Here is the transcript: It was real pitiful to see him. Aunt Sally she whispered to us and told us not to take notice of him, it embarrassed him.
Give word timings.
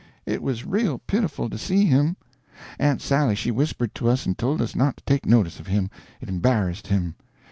It 0.25 0.41
was 0.41 0.65
real 0.65 0.97
pitiful 0.97 1.47
to 1.47 1.59
see 1.59 1.85
him. 1.85 2.17
Aunt 2.79 3.03
Sally 3.03 3.35
she 3.35 3.51
whispered 3.51 3.93
to 3.93 4.09
us 4.09 4.25
and 4.25 4.35
told 4.35 4.59
us 4.59 4.75
not 4.75 4.97
to 4.97 5.03
take 5.03 5.27
notice 5.27 5.59
of 5.59 5.67
him, 5.67 5.91
it 6.21 6.27
embarrassed 6.27 6.87
him. 6.87 7.13